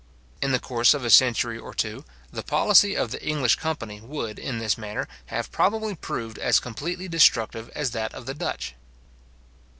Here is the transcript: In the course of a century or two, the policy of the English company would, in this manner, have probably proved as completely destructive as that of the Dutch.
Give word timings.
In 0.41 0.51
the 0.51 0.59
course 0.59 0.95
of 0.95 1.05
a 1.05 1.11
century 1.11 1.59
or 1.59 1.75
two, 1.75 2.05
the 2.33 2.41
policy 2.41 2.97
of 2.97 3.11
the 3.11 3.23
English 3.23 3.57
company 3.57 4.01
would, 4.01 4.39
in 4.39 4.57
this 4.57 4.75
manner, 4.75 5.07
have 5.27 5.51
probably 5.51 5.93
proved 5.93 6.39
as 6.39 6.59
completely 6.59 7.07
destructive 7.07 7.69
as 7.75 7.91
that 7.91 8.11
of 8.15 8.25
the 8.25 8.33
Dutch. 8.33 8.73